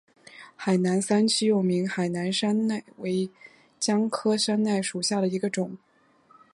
[0.57, 3.29] 海南三七又名海南山柰为
[3.79, 5.77] 姜科山柰属下的一个种。